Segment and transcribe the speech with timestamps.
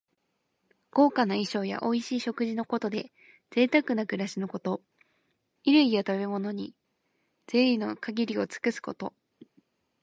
[0.91, 3.11] 豪華な衣装やおいしい食事のことで、
[3.51, 4.81] ぜいたくな暮らしのこと。
[5.63, 6.73] 衣類や食べ物に、
[7.45, 9.13] ぜいの限りを尽くすこと。